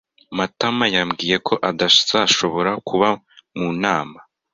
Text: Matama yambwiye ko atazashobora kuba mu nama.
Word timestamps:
Matama 0.37 0.85
yambwiye 0.95 1.35
ko 1.47 1.53
atazashobora 1.69 2.71
kuba 2.87 3.09
mu 3.57 3.69
nama. 3.83 4.17